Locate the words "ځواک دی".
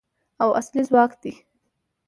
0.89-1.33